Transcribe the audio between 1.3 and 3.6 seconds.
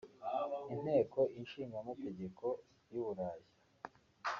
Inshinga Amategeko y’u Burayi